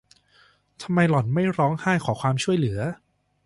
[0.81, 2.79] ทำไมหล่อนไม่ร้องไห้ขอความช่วยเหลือ?